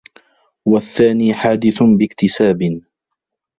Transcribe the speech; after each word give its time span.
وَالثَّانِي 0.65 1.33
حَادِثٌ 1.33 1.83
بِاكْتِسَابٍ 1.97 2.81